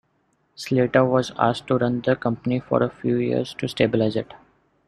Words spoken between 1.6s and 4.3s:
to run the company for a few years to stabilize